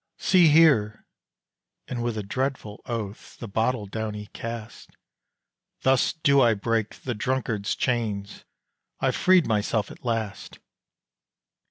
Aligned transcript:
"See 0.17 0.47
here!" 0.47 1.05
and 1.87 2.01
with 2.01 2.17
a 2.17 2.23
dreadful 2.23 2.81
oath 2.87 3.37
The 3.37 3.47
bottle 3.47 3.85
down 3.85 4.15
he 4.15 4.25
cast 4.33 4.89
"Thus 5.83 6.11
do 6.13 6.41
I 6.41 6.55
break 6.55 7.03
the 7.03 7.13
drunkard's 7.13 7.75
chains 7.75 8.43
I've 8.99 9.15
freed 9.15 9.45
myself 9.45 9.91
at 9.91 10.03
last." 10.03 10.57